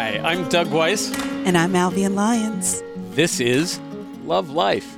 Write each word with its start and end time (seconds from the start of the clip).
Hi, 0.00 0.16
I'm 0.24 0.48
Doug 0.48 0.68
Weiss. 0.68 1.14
And 1.44 1.58
I'm 1.58 1.76
Albion 1.76 2.14
Lyons. 2.14 2.82
This 3.10 3.38
is 3.38 3.78
Love 4.24 4.48
Life. 4.48 4.96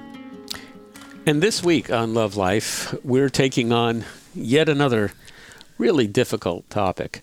And 1.27 1.43
this 1.43 1.61
week 1.61 1.91
on 1.91 2.15
Love 2.15 2.37
Life, 2.37 2.95
we're 3.03 3.29
taking 3.29 3.73
on 3.73 4.05
yet 4.33 4.69
another 4.69 5.11
really 5.77 6.07
difficult 6.07 6.71
topic. 6.71 7.23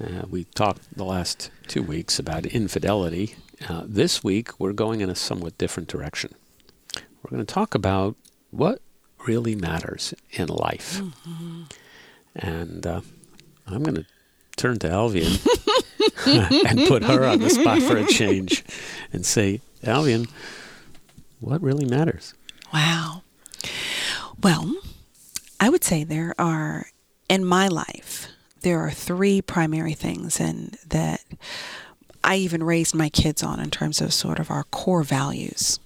Uh, 0.00 0.22
we 0.30 0.44
talked 0.54 0.82
the 0.96 1.04
last 1.04 1.50
two 1.66 1.82
weeks 1.82 2.20
about 2.20 2.46
infidelity. 2.46 3.34
Uh, 3.68 3.82
this 3.84 4.22
week, 4.22 4.60
we're 4.60 4.72
going 4.72 5.00
in 5.00 5.10
a 5.10 5.16
somewhat 5.16 5.58
different 5.58 5.88
direction. 5.88 6.32
We're 6.94 7.30
going 7.30 7.44
to 7.44 7.54
talk 7.54 7.74
about 7.74 8.14
what 8.52 8.82
really 9.26 9.56
matters 9.56 10.14
in 10.30 10.46
life. 10.46 11.00
Mm-hmm. 11.00 11.62
And 12.36 12.86
uh, 12.86 13.00
I'm 13.66 13.82
going 13.82 13.96
to 13.96 14.06
turn 14.56 14.78
to 14.78 14.88
Albion 14.88 15.32
and 16.66 16.86
put 16.86 17.04
her 17.04 17.24
on 17.24 17.38
the 17.40 17.50
spot 17.50 17.82
for 17.82 17.96
a 17.96 18.06
change 18.06 18.64
and 19.12 19.24
say, 19.24 19.60
Albion, 19.84 20.26
what 21.40 21.62
really 21.62 21.84
matters? 21.84 22.34
Wow. 22.72 23.22
Well, 24.42 24.74
I 25.58 25.68
would 25.68 25.84
say 25.84 26.04
there 26.04 26.34
are, 26.38 26.86
in 27.28 27.44
my 27.44 27.68
life, 27.68 28.28
there 28.62 28.80
are 28.80 28.90
three 28.90 29.40
primary 29.42 29.94
things 29.94 30.40
and 30.40 30.76
that 30.88 31.22
I 32.22 32.36
even 32.36 32.62
raised 32.62 32.94
my 32.94 33.08
kids 33.08 33.42
on 33.42 33.60
in 33.60 33.70
terms 33.70 34.00
of 34.00 34.12
sort 34.12 34.38
of 34.38 34.50
our 34.50 34.64
core 34.64 35.02
values. 35.02 35.80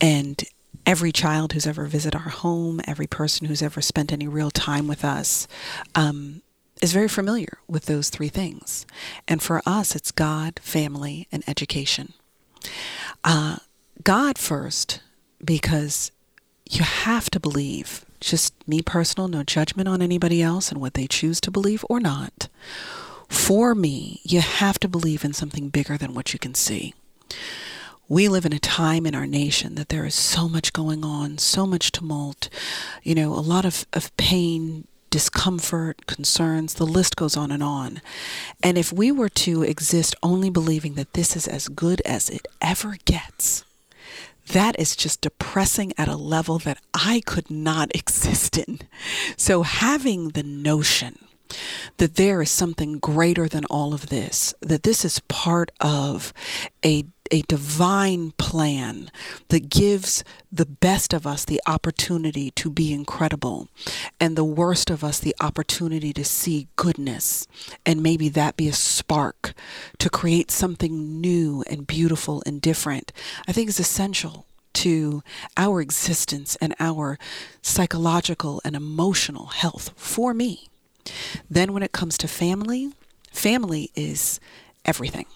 And 0.00 0.42
every 0.86 1.12
child 1.12 1.52
who's 1.52 1.66
ever 1.66 1.86
visited 1.86 2.16
our 2.16 2.30
home, 2.30 2.80
every 2.86 3.06
person 3.06 3.46
who's 3.46 3.62
ever 3.62 3.80
spent 3.80 4.12
any 4.12 4.28
real 4.28 4.50
time 4.50 4.86
with 4.86 5.04
us, 5.04 5.48
um, 5.94 6.42
is 6.82 6.92
very 6.92 7.08
familiar 7.08 7.58
with 7.66 7.86
those 7.86 8.10
three 8.10 8.28
things. 8.28 8.86
And 9.26 9.42
for 9.42 9.62
us, 9.66 9.96
it's 9.96 10.12
God, 10.12 10.60
family, 10.62 11.26
and 11.32 11.42
education. 11.48 12.12
Uh, 13.24 13.56
God 14.04 14.38
first, 14.38 15.00
because 15.44 16.12
you 16.68 16.82
have 16.84 17.30
to 17.30 17.40
believe, 17.40 18.04
just 18.20 18.54
me 18.68 18.82
personal, 18.82 19.28
no 19.28 19.42
judgment 19.42 19.88
on 19.88 20.02
anybody 20.02 20.42
else 20.42 20.70
and 20.70 20.80
what 20.80 20.94
they 20.94 21.06
choose 21.06 21.40
to 21.42 21.50
believe 21.50 21.84
or 21.88 22.00
not. 22.00 22.48
For 23.28 23.74
me, 23.74 24.20
you 24.24 24.40
have 24.40 24.78
to 24.80 24.88
believe 24.88 25.24
in 25.24 25.32
something 25.32 25.68
bigger 25.68 25.98
than 25.98 26.14
what 26.14 26.32
you 26.32 26.38
can 26.38 26.54
see. 26.54 26.94
We 28.08 28.26
live 28.28 28.46
in 28.46 28.54
a 28.54 28.58
time 28.58 29.04
in 29.04 29.14
our 29.14 29.26
nation 29.26 29.74
that 29.74 29.90
there 29.90 30.06
is 30.06 30.14
so 30.14 30.48
much 30.48 30.72
going 30.72 31.04
on, 31.04 31.36
so 31.36 31.66
much 31.66 31.92
tumult, 31.92 32.48
you 33.02 33.14
know, 33.14 33.34
a 33.34 33.40
lot 33.40 33.66
of, 33.66 33.86
of 33.92 34.16
pain, 34.16 34.86
discomfort, 35.10 36.06
concerns, 36.06 36.74
the 36.74 36.86
list 36.86 37.16
goes 37.16 37.36
on 37.36 37.50
and 37.50 37.62
on. 37.62 38.00
And 38.62 38.78
if 38.78 38.92
we 38.92 39.10
were 39.10 39.28
to 39.30 39.62
exist 39.62 40.14
only 40.22 40.50
believing 40.50 40.94
that 40.94 41.14
this 41.14 41.36
is 41.36 41.46
as 41.46 41.68
good 41.68 42.00
as 42.04 42.28
it 42.28 42.46
ever 42.60 42.96
gets, 43.04 43.64
that 44.48 44.78
is 44.78 44.96
just 44.96 45.20
depressing 45.20 45.92
at 45.98 46.08
a 46.08 46.16
level 46.16 46.58
that 46.60 46.78
I 46.94 47.22
could 47.26 47.50
not 47.50 47.90
exist 47.94 48.58
in. 48.58 48.80
So 49.36 49.62
having 49.62 50.30
the 50.30 50.42
notion 50.42 51.18
that 51.96 52.16
there 52.16 52.42
is 52.42 52.50
something 52.50 52.98
greater 52.98 53.48
than 53.48 53.64
all 53.66 53.94
of 53.94 54.08
this, 54.08 54.54
that 54.60 54.82
this 54.82 55.04
is 55.04 55.20
part 55.28 55.70
of 55.80 56.32
a 56.84 57.04
a 57.30 57.42
divine 57.42 58.32
plan 58.32 59.10
that 59.48 59.68
gives 59.70 60.24
the 60.50 60.66
best 60.66 61.12
of 61.12 61.26
us 61.26 61.44
the 61.44 61.60
opportunity 61.66 62.50
to 62.52 62.70
be 62.70 62.92
incredible 62.92 63.68
and 64.18 64.36
the 64.36 64.44
worst 64.44 64.90
of 64.90 65.04
us 65.04 65.18
the 65.18 65.34
opportunity 65.40 66.12
to 66.12 66.24
see 66.24 66.68
goodness. 66.76 67.46
And 67.84 68.02
maybe 68.02 68.28
that 68.30 68.56
be 68.56 68.68
a 68.68 68.72
spark 68.72 69.54
to 69.98 70.10
create 70.10 70.50
something 70.50 71.20
new 71.20 71.64
and 71.68 71.86
beautiful 71.86 72.42
and 72.46 72.60
different. 72.60 73.12
I 73.46 73.52
think 73.52 73.68
is 73.68 73.80
essential 73.80 74.46
to 74.74 75.22
our 75.56 75.80
existence 75.80 76.56
and 76.60 76.74
our 76.78 77.18
psychological 77.62 78.60
and 78.64 78.76
emotional 78.76 79.46
health 79.46 79.92
for 79.96 80.32
me. 80.32 80.68
Then 81.50 81.72
when 81.72 81.82
it 81.82 81.92
comes 81.92 82.18
to 82.18 82.28
family 82.28 82.92
family 83.32 83.90
is 83.94 84.40
everything 84.84 85.26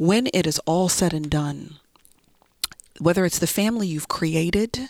when 0.00 0.28
it 0.32 0.46
is 0.46 0.58
all 0.60 0.88
said 0.88 1.12
and 1.12 1.28
done, 1.28 1.74
whether 2.98 3.26
it's 3.26 3.38
the 3.38 3.46
family 3.46 3.86
you've 3.86 4.08
created, 4.08 4.88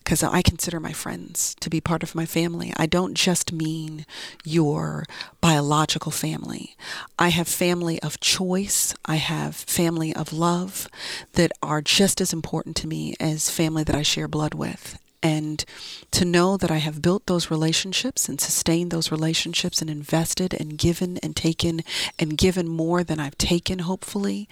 because 0.00 0.22
I 0.22 0.42
consider 0.42 0.78
my 0.78 0.92
friends 0.92 1.56
to 1.60 1.70
be 1.70 1.80
part 1.80 2.02
of 2.02 2.14
my 2.14 2.26
family. 2.26 2.70
I 2.76 2.84
don't 2.84 3.14
just 3.14 3.52
mean 3.54 4.04
your 4.44 5.06
biological 5.40 6.12
family. 6.12 6.76
I 7.18 7.30
have 7.30 7.48
family 7.48 7.98
of 8.02 8.20
choice. 8.20 8.94
I 9.06 9.16
have 9.16 9.56
family 9.56 10.14
of 10.14 10.30
love 10.30 10.88
that 11.32 11.52
are 11.62 11.80
just 11.80 12.20
as 12.20 12.34
important 12.34 12.76
to 12.76 12.86
me 12.86 13.14
as 13.18 13.48
family 13.48 13.82
that 13.84 13.96
I 13.96 14.02
share 14.02 14.28
blood 14.28 14.52
with. 14.52 14.98
And 15.24 15.64
to 16.10 16.26
know 16.26 16.58
that 16.58 16.70
I 16.70 16.76
have 16.76 17.00
built 17.00 17.24
those 17.26 17.50
relationships 17.50 18.28
and 18.28 18.38
sustained 18.38 18.90
those 18.90 19.10
relationships 19.10 19.80
and 19.80 19.88
invested 19.88 20.52
and 20.52 20.76
given 20.76 21.16
and 21.22 21.34
taken 21.34 21.80
and 22.18 22.36
given 22.36 22.68
more 22.68 23.02
than 23.02 23.18
I've 23.18 23.38
taken, 23.38 23.78
hopefully, 23.80 24.50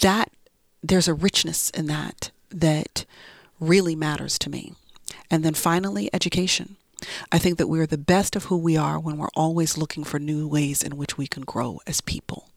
that 0.00 0.30
there's 0.80 1.08
a 1.08 1.14
richness 1.14 1.70
in 1.70 1.86
that 1.86 2.30
that 2.50 3.04
really 3.58 3.96
matters 3.96 4.38
to 4.38 4.50
me. 4.50 4.74
And 5.28 5.44
then 5.44 5.54
finally, 5.54 6.08
education. 6.12 6.76
I 7.32 7.38
think 7.38 7.58
that 7.58 7.66
we're 7.66 7.86
the 7.86 7.98
best 7.98 8.36
of 8.36 8.44
who 8.44 8.56
we 8.56 8.76
are 8.76 9.00
when 9.00 9.18
we're 9.18 9.28
always 9.34 9.76
looking 9.76 10.04
for 10.04 10.20
new 10.20 10.46
ways 10.46 10.82
in 10.82 10.96
which 10.96 11.18
we 11.18 11.26
can 11.26 11.42
grow 11.42 11.80
as 11.86 12.00
people. 12.00 12.48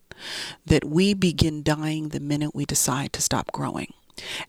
That 0.64 0.84
we 0.84 1.14
begin 1.14 1.62
dying 1.64 2.08
the 2.10 2.20
minute 2.20 2.54
we 2.54 2.64
decide 2.64 3.12
to 3.14 3.22
stop 3.22 3.50
growing. 3.52 3.92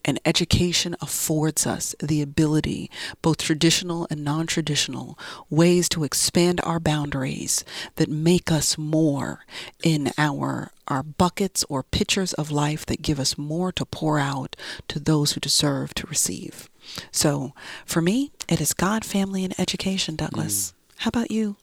And 0.04 0.20
education 0.24 0.96
affords 1.00 1.66
us 1.66 1.94
the 2.00 2.22
ability, 2.22 2.90
both 3.20 3.38
traditional 3.38 4.06
and 4.10 4.24
non 4.24 4.46
traditional, 4.46 5.18
ways 5.50 5.88
to 5.90 6.04
expand 6.04 6.60
our 6.64 6.80
boundaries 6.80 7.64
that 7.96 8.08
make 8.08 8.50
us 8.50 8.76
more 8.78 9.44
in 9.82 10.12
our, 10.18 10.72
our 10.88 11.02
buckets 11.02 11.64
or 11.68 11.82
pitchers 11.82 12.32
of 12.34 12.50
life 12.50 12.86
that 12.86 13.02
give 13.02 13.20
us 13.20 13.38
more 13.38 13.72
to 13.72 13.84
pour 13.84 14.18
out 14.18 14.56
to 14.88 14.98
those 14.98 15.32
who 15.32 15.40
deserve 15.40 15.94
to 15.94 16.06
receive. 16.06 16.68
So 17.10 17.52
for 17.84 18.02
me, 18.02 18.32
it 18.48 18.60
is 18.60 18.74
God, 18.74 19.04
family, 19.04 19.44
and 19.44 19.58
education, 19.58 20.16
Douglas. 20.16 20.68
Mm. 20.68 21.00
How 21.02 21.08
about 21.08 21.30
you? 21.30 21.56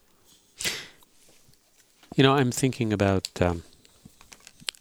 You 2.16 2.24
know, 2.24 2.34
I'm 2.34 2.52
thinking 2.52 2.92
about 2.92 3.30
um, 3.42 3.64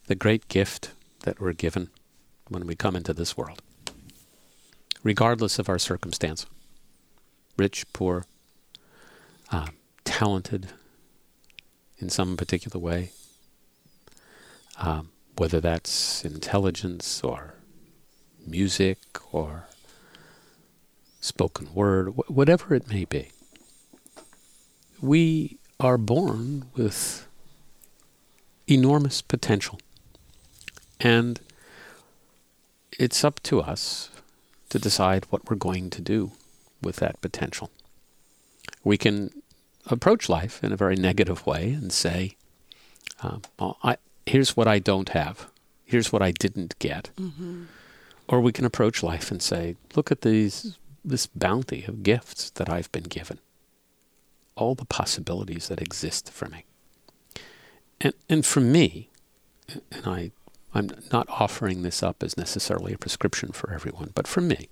the 0.07 0.15
great 0.15 0.49
gift 0.49 0.91
that 1.21 1.41
we're 1.41 1.53
given 1.53 1.91
when 2.49 2.67
we 2.67 2.75
come 2.75 2.97
into 2.97 3.13
this 3.13 3.37
world, 3.37 3.63
regardless 5.03 5.59
of 5.59 5.69
our 5.69 5.79
circumstance 5.79 6.47
rich, 7.57 7.85
poor, 7.93 8.25
uh, 9.51 9.67
talented 10.05 10.69
in 11.99 12.09
some 12.09 12.37
particular 12.37 12.79
way, 12.81 13.11
um, 14.79 15.11
whether 15.37 15.61
that's 15.61 16.25
intelligence 16.25 17.23
or 17.23 17.55
music 18.47 18.99
or 19.33 19.67
spoken 21.21 21.75
word, 21.75 22.15
wh- 22.15 22.31
whatever 22.31 22.75
it 22.75 22.89
may 22.89 23.05
be. 23.05 23.31
We 25.01 25.59
are 25.81 25.99
born 25.99 26.67
with 26.77 27.27
enormous 28.69 29.23
potential. 29.23 29.81
And 31.01 31.41
it's 32.99 33.25
up 33.25 33.41
to 33.45 33.61
us 33.61 34.11
to 34.69 34.79
decide 34.79 35.25
what 35.31 35.49
we're 35.49 35.57
going 35.57 35.89
to 35.91 36.03
do 36.03 36.33
with 36.83 36.97
that 36.97 37.21
potential. 37.21 37.71
We 38.85 38.99
can 38.99 39.31
approach 39.87 40.29
life 40.29 40.63
in 40.63 40.73
a 40.73 40.77
very 40.77 40.97
negative 40.97 41.47
way 41.47 41.73
and 41.73 41.93
say, 41.93 42.37
uh, 43.23 43.39
well, 43.59 43.79
I, 43.83 43.97
here's 44.27 44.57
what 44.57 44.69
I 44.69 44.79
don't 44.79 45.11
have. 45.11 45.49
Here's 45.85 46.13
what 46.13 46.23
I 46.23 46.33
didn't 46.33 46.79
get. 46.79 47.11
Mm-hmm. 47.19 47.65
Or 48.29 48.41
we 48.41 48.53
can 48.53 48.67
approach 48.67 49.03
life 49.03 49.31
and 49.31 49.41
say, 49.41 49.77
look 49.95 50.13
at 50.13 50.21
these, 50.21 50.77
this 51.05 51.27
bounty 51.27 51.85
of 51.85 52.03
gifts 52.03 52.51
that 52.51 52.69
I've 52.69 52.93
been 52.93 53.05
given. 53.05 53.39
All 54.55 54.75
the 54.75 54.85
possibilities 54.85 55.69
that 55.69 55.81
exist 55.81 56.31
for 56.31 56.47
me. 56.47 56.65
And, 58.01 58.13
and 58.29 58.45
for 58.45 58.61
me, 58.61 59.09
and 59.91 60.07
I 60.07 60.31
I'm 60.75 60.91
not 61.13 61.29
offering 61.29 61.83
this 61.83 62.03
up 62.03 62.23
as 62.23 62.37
necessarily 62.37 62.93
a 62.93 62.99
prescription 62.99 63.53
for 63.53 63.73
everyone, 63.73 64.11
but 64.15 64.27
for 64.27 64.41
me, 64.41 64.69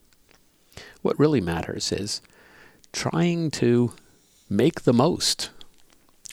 what 1.03 1.19
really 1.19 1.41
matters 1.41 1.91
is 1.91 2.21
trying 2.93 3.51
to 3.53 3.93
make 4.49 4.83
the 4.83 4.93
most 4.93 5.51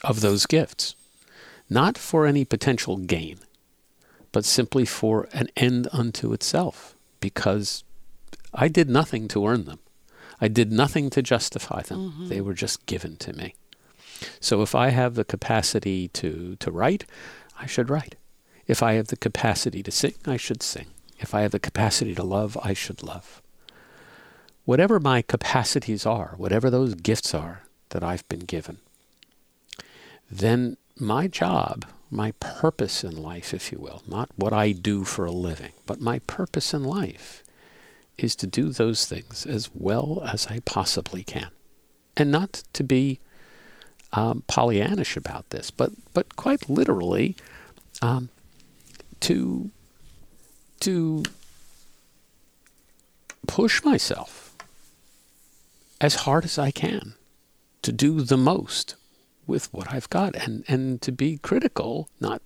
of 0.04 0.22
those 0.22 0.46
gifts, 0.46 0.96
not 1.70 1.98
for 1.98 2.26
any 2.26 2.44
potential 2.44 2.98
gain, 2.98 3.40
but 4.32 4.46
simply 4.46 4.86
for 4.86 5.30
an 5.32 5.48
end 5.56 5.88
unto 5.94 6.34
itself, 6.34 6.96
because 7.20 7.84
I 8.54 8.68
did 8.68 8.90
nothing 8.90 9.28
to 9.30 9.48
earn 9.48 9.66
them. 9.66 9.80
I 10.42 10.48
did 10.50 10.72
nothing 10.72 11.10
to 11.12 11.22
justify 11.22 11.84
them. 11.84 12.12
Mm-hmm. 12.12 12.28
They 12.28 12.42
were 12.42 12.54
just 12.54 12.86
given 12.86 13.16
to 13.18 13.34
me. 13.34 13.56
So 14.40 14.62
if 14.62 14.76
I 14.76 14.90
have 14.90 15.16
the 15.16 15.24
capacity 15.24 16.10
to, 16.10 16.58
to 16.58 16.72
write, 16.72 17.06
I 17.60 17.66
should 17.66 17.90
write. 17.90 18.16
If 18.68 18.82
I 18.82 18.94
have 18.94 19.08
the 19.08 19.18
capacity 19.18 19.84
to 19.84 19.92
sing, 19.92 20.16
I 20.26 20.38
should 20.38 20.64
sing. 20.64 20.88
If 21.20 21.34
I 21.34 21.42
have 21.42 21.52
the 21.52 21.60
capacity 21.60 22.16
to 22.16 22.24
love, 22.24 22.58
I 22.64 22.74
should 22.74 23.04
love. 23.04 23.42
Whatever 24.66 25.00
my 25.00 25.22
capacities 25.22 26.06
are, 26.06 26.36
whatever 26.38 26.70
those 26.70 26.96
gifts 26.96 27.34
are 27.34 27.64
that 27.90 28.04
I've 28.04 28.28
been 28.30 28.42
given, 28.42 28.78
then 30.32 30.78
my 30.98 31.28
job, 31.28 31.86
my 32.10 32.32
purpose 32.40 33.04
in 33.04 33.22
life, 33.22 33.54
if 33.54 33.72
you 33.72 33.80
will, 33.80 34.04
not 34.08 34.30
what 34.36 34.54
I 34.54 34.72
do 34.72 35.04
for 35.04 35.26
a 35.26 35.32
living, 35.32 35.74
but 35.86 36.00
my 36.00 36.20
purpose 36.20 36.74
in 36.74 36.84
life 36.84 37.44
is 38.18 38.36
to 38.38 38.48
do 38.48 38.70
those 38.70 39.06
things 39.06 39.46
as 39.46 39.70
well 39.74 40.24
as 40.26 40.48
I 40.48 40.60
possibly 40.60 41.24
can. 41.24 41.50
And 42.16 42.32
not 42.32 42.64
to 42.74 42.84
be 42.84 43.20
um, 44.14 44.44
Pollyannish 44.48 45.18
about 45.18 45.50
this, 45.50 45.72
but, 45.72 45.92
but 46.14 46.36
quite 46.36 46.70
literally 46.70 47.36
um, 48.02 48.30
to, 49.24 49.72
to 50.82 51.24
push 53.48 53.84
myself 53.84 54.56
as 56.02 56.16
hard 56.16 56.44
as 56.44 56.60
I 56.60 56.72
can 56.72 57.14
to 57.82 57.92
do 57.94 58.22
the 58.22 58.38
most 58.38 58.96
with 59.48 59.74
what 59.74 59.94
I've 59.94 60.10
got 60.10 60.36
and, 60.36 60.66
and 60.68 61.02
to 61.02 61.12
be 61.12 61.38
critical, 61.38 62.10
not 62.20 62.42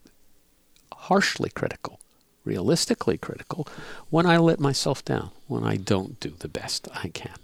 harshly 0.94 1.50
critical, 1.50 2.00
realistically 2.46 3.18
critical, 3.18 3.68
when 4.12 4.28
I 4.28 4.38
let 4.38 4.60
myself 4.60 5.04
down, 5.04 5.32
when 5.48 5.64
I 5.64 5.78
don't 5.78 6.20
do 6.20 6.34
the 6.38 6.48
best 6.48 6.88
I 6.94 7.10
can 7.10 7.38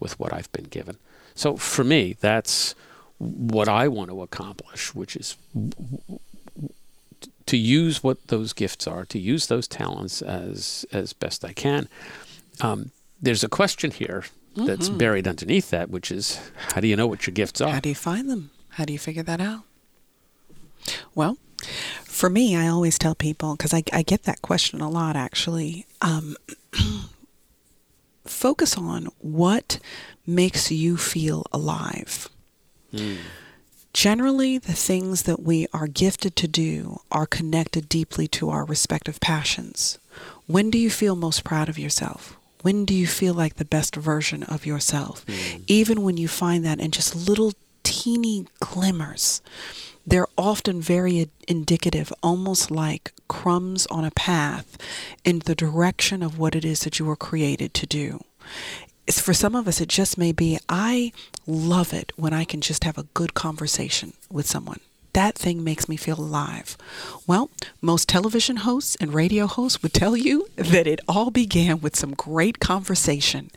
with 0.00 0.18
what 0.18 0.32
I've 0.32 0.50
been 0.50 0.64
given. 0.64 0.98
So 1.36 1.56
for 1.56 1.84
me, 1.84 2.16
that's 2.20 2.74
what 3.18 3.68
I 3.68 3.86
want 3.86 4.10
to 4.10 4.22
accomplish, 4.22 4.94
which 4.94 5.14
is 5.14 5.36
to 7.54 7.60
use 7.60 8.02
what 8.02 8.26
those 8.26 8.52
gifts 8.52 8.88
are, 8.88 9.04
to 9.04 9.18
use 9.18 9.46
those 9.46 9.68
talents 9.68 10.20
as 10.22 10.84
as 10.92 11.12
best 11.12 11.44
I 11.44 11.52
can. 11.52 11.88
Um, 12.60 12.90
there's 13.22 13.44
a 13.44 13.48
question 13.48 13.92
here 13.92 14.24
that's 14.56 14.88
mm-hmm. 14.88 14.98
buried 14.98 15.28
underneath 15.28 15.70
that, 15.70 15.88
which 15.88 16.10
is 16.10 16.40
how 16.74 16.80
do 16.80 16.88
you 16.88 16.96
know 16.96 17.06
what 17.06 17.28
your 17.28 17.34
gifts 17.34 17.60
are? 17.60 17.70
How 17.70 17.80
do 17.80 17.88
you 17.88 17.94
find 17.94 18.28
them? 18.28 18.50
How 18.70 18.84
do 18.84 18.92
you 18.92 18.98
figure 18.98 19.22
that 19.22 19.40
out? 19.40 19.62
Well, 21.14 21.38
for 22.04 22.28
me, 22.28 22.56
I 22.56 22.66
always 22.66 22.98
tell 22.98 23.14
people 23.14 23.54
because 23.54 23.72
I, 23.72 23.84
I, 23.92 24.02
get 24.02 24.24
that 24.24 24.42
question 24.42 24.80
a 24.80 24.90
lot 24.90 25.14
actually. 25.16 25.86
Um, 26.02 26.36
focus 28.26 28.76
on 28.76 29.08
what 29.18 29.78
makes 30.26 30.72
you 30.72 30.96
feel 30.96 31.46
alive. 31.52 32.28
Mm. 32.92 33.18
Generally, 33.94 34.58
the 34.58 34.72
things 34.72 35.22
that 35.22 35.40
we 35.40 35.68
are 35.72 35.86
gifted 35.86 36.34
to 36.34 36.48
do 36.48 37.00
are 37.12 37.26
connected 37.26 37.88
deeply 37.88 38.26
to 38.26 38.50
our 38.50 38.64
respective 38.64 39.20
passions. 39.20 40.00
When 40.48 40.68
do 40.68 40.78
you 40.78 40.90
feel 40.90 41.14
most 41.14 41.44
proud 41.44 41.68
of 41.68 41.78
yourself? 41.78 42.36
When 42.62 42.84
do 42.84 42.92
you 42.92 43.06
feel 43.06 43.34
like 43.34 43.54
the 43.54 43.64
best 43.64 43.94
version 43.94 44.42
of 44.42 44.66
yourself? 44.66 45.24
Mm. 45.26 45.62
Even 45.68 46.02
when 46.02 46.16
you 46.16 46.26
find 46.26 46.64
that 46.64 46.80
in 46.80 46.90
just 46.90 47.14
little 47.14 47.52
teeny 47.84 48.46
glimmers, 48.58 49.40
they're 50.04 50.26
often 50.36 50.80
very 50.80 51.30
indicative, 51.46 52.12
almost 52.20 52.72
like 52.72 53.12
crumbs 53.28 53.86
on 53.86 54.04
a 54.04 54.10
path 54.10 54.76
in 55.24 55.38
the 55.38 55.54
direction 55.54 56.20
of 56.20 56.36
what 56.36 56.56
it 56.56 56.64
is 56.64 56.80
that 56.80 56.98
you 56.98 57.04
were 57.04 57.16
created 57.16 57.72
to 57.74 57.86
do 57.86 58.24
for 59.10 59.34
some 59.34 59.54
of 59.54 59.68
us, 59.68 59.80
it 59.80 59.88
just 59.88 60.16
may 60.16 60.32
be 60.32 60.58
I 60.68 61.12
love 61.46 61.92
it 61.92 62.12
when 62.16 62.32
I 62.32 62.44
can 62.44 62.60
just 62.60 62.84
have 62.84 62.98
a 62.98 63.06
good 63.14 63.34
conversation 63.34 64.14
with 64.30 64.46
someone 64.46 64.80
that 65.14 65.36
thing 65.36 65.64
makes 65.64 65.88
me 65.88 65.96
feel 65.96 66.20
alive. 66.20 66.76
Well, 67.26 67.50
most 67.80 68.08
television 68.08 68.56
hosts 68.56 68.96
and 69.00 69.14
radio 69.14 69.46
hosts 69.46 69.82
would 69.82 69.94
tell 69.94 70.16
you 70.16 70.48
that 70.56 70.86
it 70.86 71.00
all 71.08 71.30
began 71.30 71.80
with 71.80 71.96
some 71.96 72.12
great 72.14 72.60
conversation, 72.60 73.50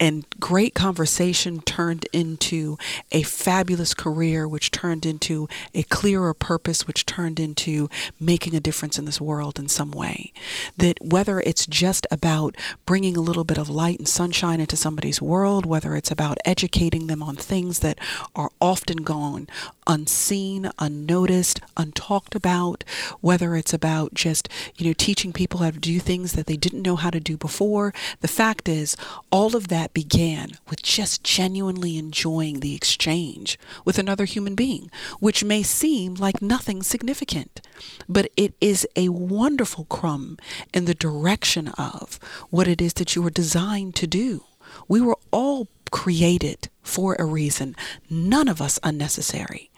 and 0.00 0.26
great 0.40 0.74
conversation 0.74 1.60
turned 1.60 2.06
into 2.12 2.76
a 3.12 3.22
fabulous 3.22 3.94
career, 3.94 4.48
which 4.48 4.70
turned 4.70 5.06
into 5.06 5.48
a 5.74 5.84
clearer 5.84 6.34
purpose, 6.34 6.86
which 6.86 7.06
turned 7.06 7.38
into 7.38 7.88
making 8.18 8.54
a 8.54 8.60
difference 8.60 8.98
in 8.98 9.04
this 9.04 9.20
world 9.20 9.58
in 9.58 9.68
some 9.68 9.90
way. 9.90 10.32
That 10.76 10.98
whether 11.02 11.40
it's 11.40 11.66
just 11.66 12.06
about 12.10 12.56
bringing 12.86 13.16
a 13.16 13.20
little 13.20 13.44
bit 13.44 13.58
of 13.58 13.68
light 13.68 13.98
and 13.98 14.08
sunshine 14.08 14.60
into 14.60 14.76
somebody's 14.76 15.22
world, 15.22 15.66
whether 15.66 15.94
it's 15.94 16.10
about 16.10 16.38
educating 16.44 17.06
them 17.06 17.22
on 17.22 17.36
things 17.36 17.80
that 17.80 17.98
are 18.34 18.50
often 18.60 18.98
gone 18.98 19.46
unseen, 19.86 20.70
unnoticed, 21.02 21.60
untalked 21.76 22.36
about, 22.36 22.84
whether 23.20 23.56
it's 23.56 23.74
about 23.74 24.14
just, 24.14 24.48
you 24.76 24.86
know, 24.86 24.92
teaching 24.96 25.32
people 25.32 25.58
how 25.60 25.70
to 25.70 25.78
do 25.78 25.98
things 25.98 26.32
that 26.32 26.46
they 26.46 26.56
didn't 26.56 26.82
know 26.82 26.94
how 26.94 27.10
to 27.10 27.18
do 27.18 27.36
before. 27.36 27.92
The 28.20 28.28
fact 28.28 28.68
is, 28.68 28.96
all 29.30 29.56
of 29.56 29.66
that 29.68 29.92
began 29.92 30.52
with 30.70 30.82
just 30.82 31.24
genuinely 31.24 31.98
enjoying 31.98 32.60
the 32.60 32.76
exchange 32.76 33.58
with 33.84 33.98
another 33.98 34.26
human 34.26 34.54
being, 34.54 34.90
which 35.18 35.42
may 35.42 35.64
seem 35.64 36.14
like 36.14 36.40
nothing 36.40 36.84
significant, 36.84 37.60
but 38.08 38.30
it 38.36 38.54
is 38.60 38.86
a 38.94 39.08
wonderful 39.08 39.86
crumb 39.86 40.38
in 40.72 40.84
the 40.84 40.94
direction 40.94 41.68
of 41.76 42.20
what 42.50 42.68
it 42.68 42.80
is 42.80 42.92
that 42.94 43.16
you 43.16 43.22
were 43.22 43.30
designed 43.30 43.96
to 43.96 44.06
do. 44.06 44.44
We 44.86 45.00
were 45.00 45.18
all 45.32 45.66
created 45.90 46.68
for 46.82 47.16
a 47.18 47.24
reason, 47.24 47.74
none 48.08 48.48
of 48.48 48.62
us 48.62 48.78
unnecessary. 48.82 49.71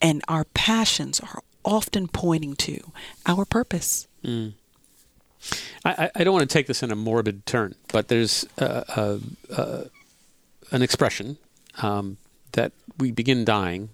And 0.00 0.22
our 0.28 0.44
passions 0.44 1.20
are 1.20 1.42
often 1.64 2.08
pointing 2.08 2.56
to 2.56 2.92
our 3.26 3.44
purpose. 3.44 4.08
Mm. 4.24 4.54
I, 5.84 6.10
I, 6.14 6.24
don't 6.24 6.32
want 6.32 6.48
to 6.48 6.52
take 6.52 6.66
this 6.66 6.82
in 6.82 6.90
a 6.90 6.96
morbid 6.96 7.46
turn, 7.46 7.76
but 7.92 8.08
there's 8.08 8.46
an 8.58 9.22
expression 10.72 11.38
um, 11.80 12.16
that 12.52 12.72
we 12.98 13.12
begin 13.12 13.44
dying 13.44 13.90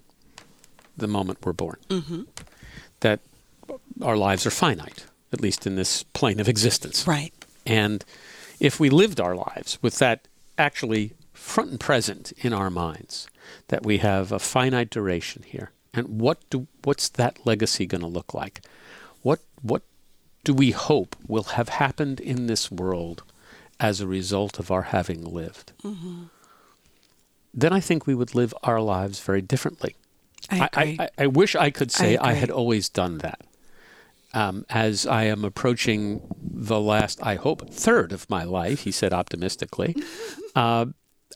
the 0.97 1.07
moment 1.07 1.39
we're 1.45 1.53
born. 1.53 1.77
Mm-hmm. 1.89 2.23
That 3.01 3.19
our 4.01 4.17
lives 4.17 4.45
are 4.45 4.51
finite, 4.51 5.05
at 5.31 5.41
least 5.41 5.67
in 5.67 5.75
this 5.75 6.03
plane 6.03 6.39
of 6.39 6.49
existence. 6.49 7.07
Right. 7.07 7.33
And 7.65 8.03
if 8.59 8.79
we 8.79 8.89
lived 8.89 9.19
our 9.19 9.35
lives 9.35 9.77
with 9.81 9.99
that 9.99 10.27
actually 10.57 11.13
front 11.35 11.69
and 11.69 11.79
present 11.79 12.31
in 12.37 12.53
our 12.53 12.69
minds, 12.69 13.27
that 13.67 13.85
we 13.85 13.99
have 13.99 14.31
a 14.31 14.39
finite 14.39 14.89
duration 14.89 15.43
here. 15.43 15.71
And 15.93 16.19
what 16.19 16.49
do 16.49 16.67
what's 16.83 17.07
that 17.09 17.45
legacy 17.45 17.85
going 17.85 18.01
to 18.01 18.07
look 18.07 18.33
like? 18.33 18.61
What 19.21 19.39
what 19.61 19.83
do 20.43 20.53
we 20.53 20.71
hope 20.71 21.15
will 21.27 21.43
have 21.43 21.69
happened 21.69 22.19
in 22.19 22.47
this 22.47 22.71
world 22.71 23.23
as 23.79 24.01
a 24.01 24.07
result 24.07 24.59
of 24.59 24.71
our 24.71 24.83
having 24.83 25.23
lived? 25.23 25.73
Mm-hmm. 25.83 26.23
Then 27.53 27.71
I 27.71 27.79
think 27.79 28.05
we 28.05 28.15
would 28.15 28.35
live 28.35 28.53
our 28.63 28.81
lives 28.81 29.19
very 29.19 29.41
differently. 29.41 29.95
I, 30.49 30.69
I, 30.73 30.97
I, 30.99 31.09
I 31.17 31.27
wish 31.27 31.55
I 31.55 31.69
could 31.71 31.91
say 31.91 32.17
I, 32.17 32.33
had 32.33 32.51
always 32.51 32.89
done 32.89 33.19
that. 33.19 33.41
Um, 34.33 34.65
as 34.69 35.07
I 35.07 35.23
am 35.23 35.45
approaching 35.45 36.21
the 36.41 36.79
last, 36.79 37.19
I 37.23 37.35
hope, 37.35 37.69
third 37.69 38.11
of 38.11 38.29
my 38.29 38.43
life, 38.43 38.81
he 38.81 38.91
said 38.91 39.13
optimistically, 39.13 39.95
uh, 40.55 40.87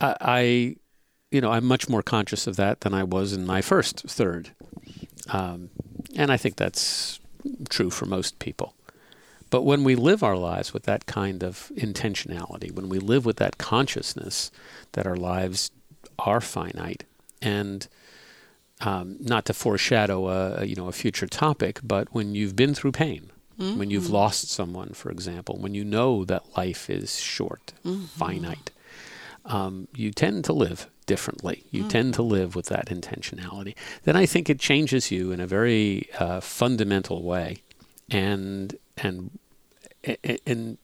I, 0.02 0.76
you 1.32 1.42
know, 1.42 1.52
I'm 1.52 1.66
much 1.66 1.90
more 1.90 2.04
conscious 2.04 2.48
of 2.48 2.56
that 2.56 2.82
than 2.82 2.94
I 2.94 3.04
was 3.04 3.34
in 3.34 3.46
my 3.46 3.62
first 3.62 4.02
third. 4.08 4.52
Um, 5.30 5.70
and 6.16 6.32
I 6.32 6.38
think 6.38 6.56
that's 6.56 7.20
true 7.70 7.90
for 7.90 8.06
most 8.06 8.40
people. 8.40 8.74
But 9.50 9.64
when 9.64 9.84
we 9.84 9.96
live 9.96 10.24
our 10.24 10.38
lives 10.38 10.74
with 10.74 10.84
that 10.84 11.06
kind 11.06 11.44
of 11.44 11.72
intentionality, 11.76 12.72
when 12.72 12.88
we 12.88 13.00
live 13.00 13.26
with 13.26 13.38
that 13.38 13.58
consciousness 13.58 14.52
that 14.92 15.08
our 15.08 15.16
lives 15.16 15.72
are 16.20 16.42
finite, 16.42 17.06
and 17.42 17.88
um, 18.82 19.18
not 19.20 19.46
to 19.46 19.54
foreshadow 19.54 20.28
a, 20.28 20.66
you 20.66 20.76
know 20.76 20.88
a 20.88 20.92
future 20.92 21.28
topic, 21.28 21.80
but 21.84 22.14
when 22.14 22.36
you've 22.36 22.56
been 22.56 22.74
through 22.74 22.92
pain, 22.92 23.32
mm-hmm. 23.60 23.80
when 23.80 23.90
you've 23.90 24.04
mm-hmm. 24.04 24.14
lost 24.14 24.50
someone, 24.50 24.90
for 24.94 25.10
example, 25.10 25.58
when 25.58 25.74
you 25.74 25.84
know 25.84 26.24
that 26.26 26.58
life 26.58 26.90
is 26.90 27.20
short, 27.20 27.74
mm-hmm. 27.84 28.06
finite, 28.06 28.72
um, 29.46 29.88
you 29.96 30.12
tend 30.12 30.46
to 30.46 30.54
live 30.54 30.88
differently. 31.06 31.66
You 31.72 31.86
mm. 31.86 31.90
tend 31.90 32.14
to 32.16 32.22
live 32.22 32.56
with 32.56 32.68
that 32.68 32.88
intentionality. 32.88 33.76
Then 34.04 34.16
I 34.16 34.26
think 34.26 34.50
it 34.50 34.60
changes 34.60 35.12
you 35.12 35.32
in 35.32 35.40
a 35.40 35.48
very 35.48 36.10
uh, 36.20 36.40
fundamental 36.40 37.24
way, 37.24 37.64
and 38.10 38.76
and 38.98 39.32
and 40.46 40.78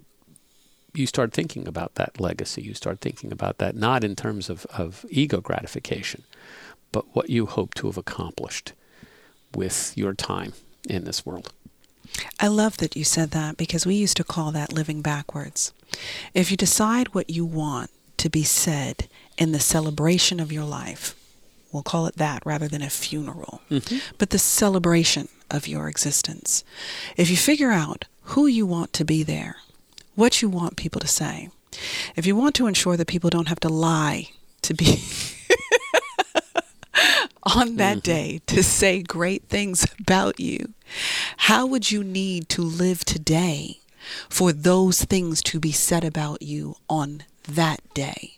you 0.93 1.05
start 1.05 1.33
thinking 1.33 1.67
about 1.67 1.95
that 1.95 2.19
legacy. 2.19 2.61
You 2.61 2.73
start 2.73 3.01
thinking 3.01 3.31
about 3.31 3.57
that 3.57 3.75
not 3.75 4.03
in 4.03 4.15
terms 4.15 4.49
of, 4.49 4.65
of 4.67 5.05
ego 5.09 5.41
gratification, 5.41 6.23
but 6.91 7.15
what 7.15 7.29
you 7.29 7.45
hope 7.45 7.73
to 7.75 7.87
have 7.87 7.97
accomplished 7.97 8.73
with 9.53 9.93
your 9.95 10.13
time 10.13 10.53
in 10.89 11.03
this 11.03 11.25
world. 11.25 11.53
I 12.39 12.47
love 12.47 12.77
that 12.77 12.95
you 12.95 13.03
said 13.03 13.31
that 13.31 13.57
because 13.57 13.85
we 13.85 13.95
used 13.95 14.17
to 14.17 14.23
call 14.23 14.51
that 14.51 14.71
living 14.73 15.01
backwards. 15.01 15.73
If 16.33 16.51
you 16.51 16.57
decide 16.57 17.13
what 17.13 17.29
you 17.29 17.45
want 17.45 17.89
to 18.25 18.29
be 18.29 18.43
said 18.43 19.07
in 19.37 19.51
the 19.51 19.59
celebration 19.59 20.39
of 20.39 20.51
your 20.51 20.65
life, 20.65 21.15
We'll 21.75 21.83
call 21.83 22.07
it 22.07 22.15
that 22.15 22.41
rather 22.45 22.69
than 22.69 22.81
a 22.81 22.89
funeral. 22.89 23.59
Mm-hmm. 23.69 23.97
But 24.17 24.29
the 24.29 24.39
celebration 24.39 25.27
of 25.51 25.67
your 25.67 25.89
existence. 25.89 26.63
If 27.17 27.29
you 27.29 27.35
figure 27.35 27.71
out 27.71 28.05
who 28.31 28.47
you 28.47 28.65
want 28.65 28.93
to 28.93 29.03
be 29.03 29.23
there, 29.23 29.57
what 30.15 30.41
you 30.41 30.47
want 30.47 30.77
people 30.77 31.01
to 31.01 31.07
say, 31.07 31.49
if 32.15 32.25
you 32.25 32.33
want 32.33 32.55
to 32.55 32.67
ensure 32.67 32.95
that 32.95 33.07
people 33.07 33.29
don't 33.29 33.49
have 33.49 33.59
to 33.59 33.67
lie 33.67 34.29
to 34.61 34.73
be 34.73 34.85
on 37.43 37.75
that 37.75 37.97
mm-hmm. 37.97 37.99
day 37.99 38.41
to 38.47 38.63
say 38.63 39.01
great 39.01 39.43
things 39.49 39.85
about 39.99 40.39
you, 40.39 40.73
how 41.37 41.65
would 41.65 41.91
you 41.91 42.05
need 42.05 42.47
to 42.47 42.61
live 42.61 43.03
today 43.03 43.81
for 44.29 44.53
those 44.53 45.03
things 45.03 45.41
to 45.41 45.59
be 45.59 45.73
said 45.73 46.05
about 46.05 46.41
you 46.41 46.77
on 46.89 47.23
that 47.47 47.81
day? 47.93 48.37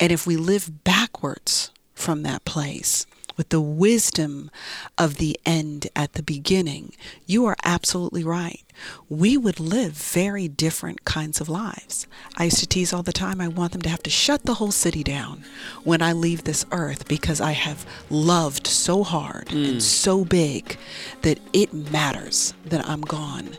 And 0.00 0.12
if 0.12 0.26
we 0.26 0.36
live 0.36 0.84
backwards 0.84 1.70
from 1.94 2.22
that 2.22 2.44
place, 2.44 3.06
with 3.36 3.48
the 3.48 3.60
wisdom 3.60 4.50
of 4.96 5.16
the 5.16 5.38
end 5.44 5.88
at 5.96 6.12
the 6.12 6.22
beginning, 6.22 6.92
you 7.26 7.44
are 7.46 7.56
absolutely 7.64 8.22
right. 8.22 8.60
We 9.08 9.36
would 9.36 9.60
live 9.60 9.92
very 9.92 10.48
different 10.48 11.04
kinds 11.04 11.40
of 11.40 11.48
lives. 11.48 12.06
I 12.36 12.44
used 12.44 12.58
to 12.58 12.66
tease 12.66 12.92
all 12.92 13.02
the 13.02 13.12
time, 13.12 13.40
I 13.40 13.48
want 13.48 13.72
them 13.72 13.82
to 13.82 13.88
have 13.88 14.02
to 14.04 14.10
shut 14.10 14.44
the 14.44 14.54
whole 14.54 14.72
city 14.72 15.02
down 15.02 15.44
when 15.84 16.02
I 16.02 16.12
leave 16.12 16.44
this 16.44 16.64
earth 16.72 17.08
because 17.08 17.40
I 17.40 17.52
have 17.52 17.86
loved 18.10 18.66
so 18.66 19.02
hard 19.02 19.50
and 19.52 19.76
mm. 19.76 19.82
so 19.82 20.24
big 20.24 20.76
that 21.22 21.38
it 21.52 21.72
matters 21.72 22.54
that 22.66 22.88
I'm 22.88 23.02
gone. 23.02 23.56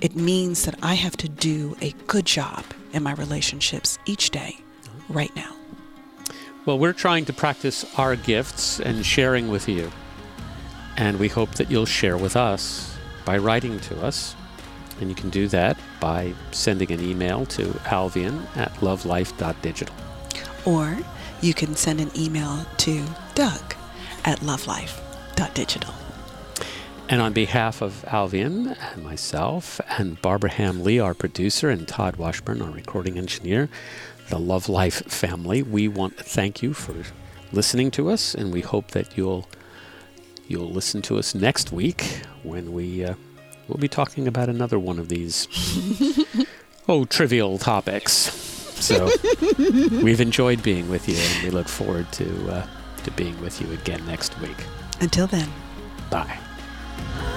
It 0.00 0.16
means 0.16 0.64
that 0.64 0.76
I 0.82 0.94
have 0.94 1.16
to 1.18 1.28
do 1.28 1.76
a 1.80 1.92
good 2.06 2.26
job 2.26 2.64
in 2.96 3.02
my 3.02 3.12
relationships 3.12 3.98
each 4.06 4.30
day, 4.30 4.58
right 5.08 5.34
now. 5.36 5.54
Well, 6.64 6.78
we're 6.78 6.92
trying 6.92 7.26
to 7.26 7.32
practice 7.32 7.84
our 7.96 8.16
gifts 8.16 8.80
and 8.80 9.06
sharing 9.06 9.48
with 9.48 9.68
you. 9.68 9.92
And 10.96 11.20
we 11.20 11.28
hope 11.28 11.50
that 11.56 11.70
you'll 11.70 11.86
share 11.86 12.16
with 12.16 12.34
us 12.36 12.96
by 13.24 13.38
writing 13.38 13.78
to 13.80 14.04
us. 14.04 14.34
And 14.98 15.10
you 15.10 15.14
can 15.14 15.30
do 15.30 15.46
that 15.48 15.76
by 16.00 16.32
sending 16.52 16.90
an 16.90 17.02
email 17.02 17.44
to 17.46 17.64
alvian 17.84 18.46
at 18.56 18.72
lovelife.digital. 18.80 19.94
Or 20.64 20.96
you 21.42 21.52
can 21.52 21.76
send 21.76 22.00
an 22.00 22.10
email 22.18 22.64
to 22.78 23.04
Doug 23.34 23.74
at 24.24 24.40
lovelife.digital. 24.40 26.05
And 27.08 27.22
on 27.22 27.32
behalf 27.32 27.82
of 27.82 28.04
Alvian 28.08 28.76
and 28.92 29.04
myself 29.04 29.80
and 29.96 30.20
Barbara 30.20 30.50
Ham 30.50 30.82
Lee, 30.82 30.98
our 30.98 31.14
producer, 31.14 31.70
and 31.70 31.86
Todd 31.86 32.16
Washburn, 32.16 32.60
our 32.60 32.70
recording 32.70 33.16
engineer, 33.16 33.68
the 34.28 34.40
Love 34.40 34.68
Life 34.68 35.04
family, 35.06 35.62
we 35.62 35.86
want 35.86 36.18
to 36.18 36.24
thank 36.24 36.62
you 36.62 36.74
for 36.74 36.94
listening 37.52 37.92
to 37.92 38.10
us, 38.10 38.34
and 38.34 38.52
we 38.52 38.60
hope 38.60 38.88
that 38.88 39.16
you'll 39.16 39.48
you'll 40.48 40.70
listen 40.70 41.00
to 41.02 41.16
us 41.18 41.34
next 41.34 41.70
week 41.70 42.22
when 42.42 42.72
we 42.72 43.04
uh, 43.04 43.14
we'll 43.68 43.78
be 43.78 43.88
talking 43.88 44.26
about 44.26 44.48
another 44.48 44.78
one 44.78 44.98
of 44.98 45.08
these 45.08 45.46
oh 46.88 47.04
trivial 47.04 47.56
topics. 47.58 48.32
So 48.82 49.08
we've 50.02 50.20
enjoyed 50.20 50.60
being 50.62 50.90
with 50.90 51.08
you, 51.08 51.16
and 51.16 51.44
we 51.44 51.50
look 51.50 51.68
forward 51.68 52.10
to 52.14 52.52
uh, 52.52 52.66
to 53.04 53.10
being 53.12 53.40
with 53.40 53.60
you 53.60 53.70
again 53.72 54.04
next 54.06 54.38
week. 54.40 54.56
Until 55.00 55.28
then. 55.28 55.48
Bye. 56.10 56.36
Oh. 56.98 57.32